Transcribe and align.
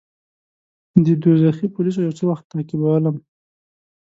دې 1.05 1.13
دوږخي 1.21 1.67
پولیسو 1.73 1.99
یو 2.05 2.17
څه 2.19 2.23
وخت 2.29 2.45
تعقیبولم. 2.51 3.15